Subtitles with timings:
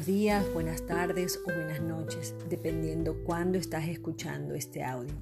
[0.00, 5.12] Buenos días, buenas tardes o buenas noches, dependiendo cuándo estás escuchando este audio.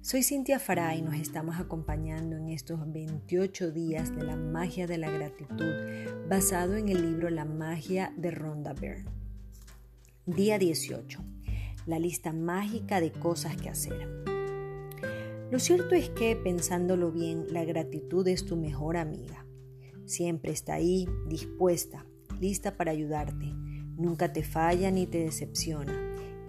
[0.00, 4.96] Soy Cintia Farah y nos estamos acompañando en estos 28 días de la magia de
[4.96, 5.74] la gratitud
[6.26, 9.04] basado en el libro La magia de Rhonda Byrne.
[10.24, 11.22] Día 18.
[11.84, 14.08] La lista mágica de cosas que hacer.
[15.50, 19.44] Lo cierto es que, pensándolo bien, la gratitud es tu mejor amiga.
[20.06, 22.06] Siempre está ahí, dispuesta,
[22.40, 23.52] lista para ayudarte
[23.98, 25.92] Nunca te falla ni te decepciona.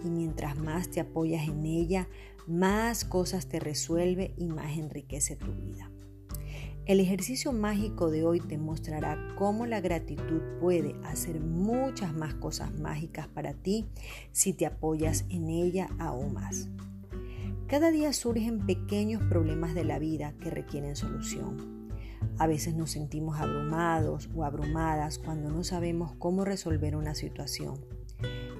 [0.04, 2.08] Y mientras más te apoyas en ella,
[2.46, 5.90] más cosas te resuelve y más enriquece tu vida.
[6.86, 12.72] El ejercicio mágico de hoy te mostrará cómo la gratitud puede hacer muchas más cosas
[12.78, 13.86] mágicas para ti
[14.32, 16.68] si te apoyas en ella aún más.
[17.66, 21.79] Cada día surgen pequeños problemas de la vida que requieren solución.
[22.38, 27.74] A veces nos sentimos abrumados o abrumadas cuando no sabemos cómo resolver una situación.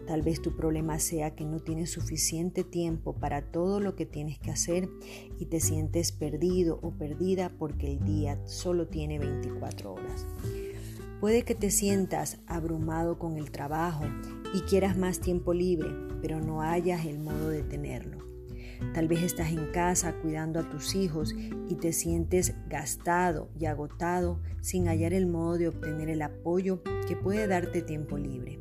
[0.07, 4.39] Tal vez tu problema sea que no tienes suficiente tiempo para todo lo que tienes
[4.41, 4.89] que hacer
[5.39, 10.27] y te sientes perdido o perdida porque el día solo tiene 24 horas.
[11.21, 14.05] Puede que te sientas abrumado con el trabajo
[14.53, 18.19] y quieras más tiempo libre, pero no hayas el modo de tenerlo.
[18.95, 21.35] Tal vez estás en casa cuidando a tus hijos
[21.69, 27.17] y te sientes gastado y agotado sin hallar el modo de obtener el apoyo que
[27.17, 28.59] puede darte tiempo libre.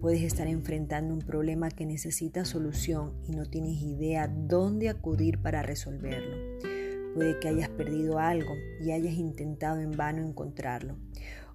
[0.00, 5.62] Puedes estar enfrentando un problema que necesita solución y no tienes idea dónde acudir para
[5.62, 6.58] resolverlo.
[7.14, 10.96] Puede que hayas perdido algo y hayas intentado en vano encontrarlo.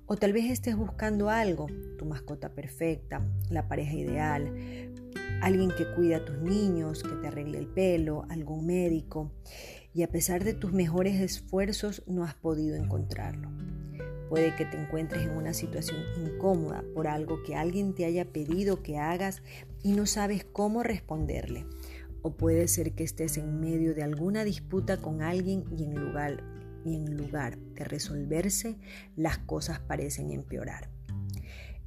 [0.05, 4.53] O tal vez estés buscando algo, tu mascota perfecta, la pareja ideal,
[5.41, 9.31] alguien que cuida a tus niños, que te arregle el pelo, algún médico,
[9.93, 13.49] y a pesar de tus mejores esfuerzos no has podido encontrarlo.
[14.29, 18.83] Puede que te encuentres en una situación incómoda por algo que alguien te haya pedido
[18.83, 19.41] que hagas
[19.83, 21.65] y no sabes cómo responderle.
[22.21, 26.43] O puede ser que estés en medio de alguna disputa con alguien y en lugar,
[26.83, 28.77] y en lugar de resolverse,
[29.15, 30.96] las cosas parecen empeorar.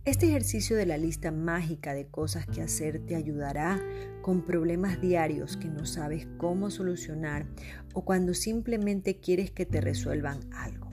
[0.07, 3.79] Este ejercicio de la lista mágica de cosas que hacer te ayudará
[4.23, 7.47] con problemas diarios que no sabes cómo solucionar
[7.93, 10.91] o cuando simplemente quieres que te resuelvan algo.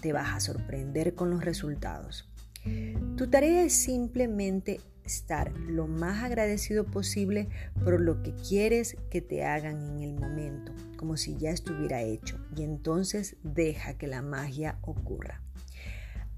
[0.00, 2.30] Te vas a sorprender con los resultados.
[3.16, 7.48] Tu tarea es simplemente estar lo más agradecido posible
[7.82, 12.38] por lo que quieres que te hagan en el momento, como si ya estuviera hecho,
[12.56, 15.45] y entonces deja que la magia ocurra.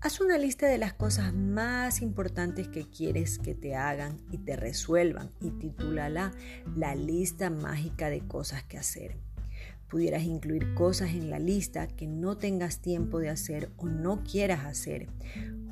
[0.01, 4.55] Haz una lista de las cosas más importantes que quieres que te hagan y te
[4.55, 6.31] resuelvan y titúlala
[6.77, 9.17] La lista mágica de cosas que hacer.
[9.91, 14.67] Pudieras incluir cosas en la lista que no tengas tiempo de hacer o no quieras
[14.67, 15.09] hacer,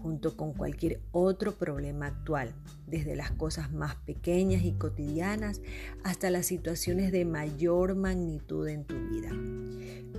[0.03, 2.53] junto con cualquier otro problema actual,
[2.89, 5.61] desde las cosas más pequeñas y cotidianas
[6.03, 9.56] hasta las situaciones de mayor magnitud en tu vida.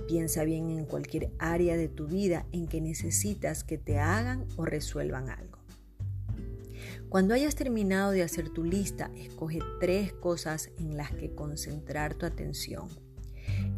[0.08, 4.64] Piensa bien en cualquier área de tu vida en que necesitas que te hagan o
[4.64, 5.58] resuelvan algo.
[7.10, 12.24] Cuando hayas terminado de hacer tu lista, escoge tres cosas en las que concentrar tu
[12.24, 12.88] atención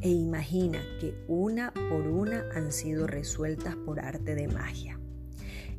[0.03, 5.01] e imagina que una por una han sido resueltas por arte de magia.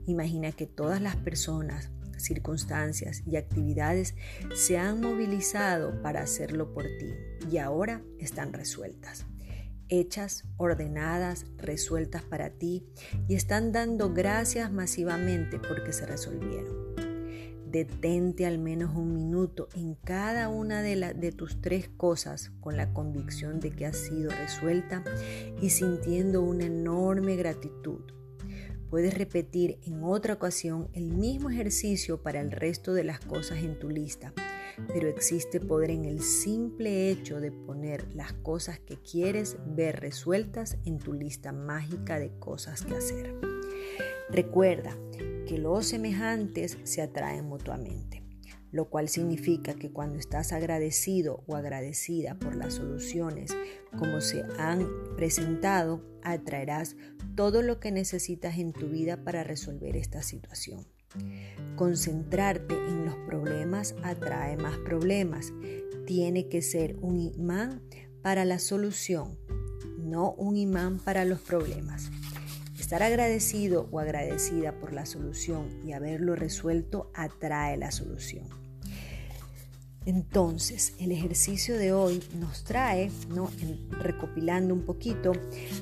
[0.06, 4.16] Imagina que todas las personas, circunstancias y actividades
[4.54, 7.14] se han movilizado para hacerlo por ti
[7.50, 9.26] y ahora están resueltas
[9.92, 12.84] hechas, ordenadas, resueltas para ti
[13.28, 16.96] y están dando gracias masivamente porque se resolvieron.
[17.70, 22.92] Detente al menos un minuto en cada una de, de tus tres cosas con la
[22.92, 25.04] convicción de que ha sido resuelta
[25.62, 28.02] y sintiendo una enorme gratitud.
[28.90, 33.80] Puedes repetir en otra ocasión el mismo ejercicio para el resto de las cosas en
[33.80, 34.34] tu lista
[34.88, 40.78] pero existe poder en el simple hecho de poner las cosas que quieres ver resueltas
[40.86, 43.36] en tu lista mágica de cosas que hacer.
[44.30, 44.98] Recuerda
[45.46, 48.24] que los semejantes se atraen mutuamente,
[48.72, 53.52] lo cual significa que cuando estás agradecido o agradecida por las soluciones
[53.98, 54.88] como se han
[55.18, 56.96] presentado, atraerás
[57.36, 60.86] todo lo que necesitas en tu vida para resolver esta situación.
[61.76, 65.54] Concentrarte en los problemas atrae más problemas.
[66.06, 67.82] Tiene que ser un imán
[68.22, 69.38] para la solución,
[69.98, 72.12] no un imán para los problemas.
[72.80, 78.50] Estar agradecido o agradecida por la solución y haberlo resuelto atrae la solución.
[80.06, 83.52] Entonces, el ejercicio de hoy nos trae, ¿no?
[83.92, 85.34] recopilando un poquito,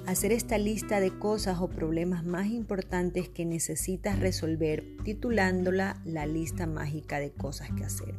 [0.08, 6.68] hacer esta lista de cosas o problemas más importantes que necesitas resolver, titulándola la lista
[6.68, 8.16] mágica de cosas que hacer.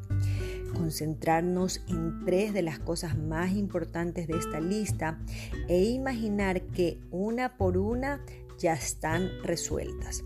[0.73, 5.19] Concentrarnos en tres de las cosas más importantes de esta lista
[5.69, 8.25] e imaginar que una por una
[8.58, 10.25] ya están resueltas.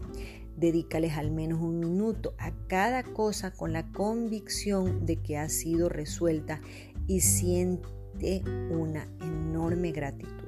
[0.57, 5.89] Dedícales al menos un minuto a cada cosa con la convicción de que ha sido
[5.89, 6.61] resuelta
[7.07, 10.45] y siente una enorme gratitud.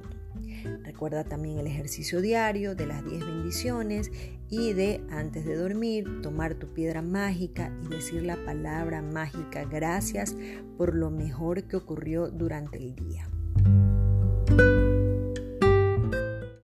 [0.83, 4.11] Recuerda también el ejercicio diario de las 10 bendiciones
[4.49, 10.37] y de antes de dormir tomar tu piedra mágica y decir la palabra mágica gracias
[10.77, 13.29] por lo mejor que ocurrió durante el día.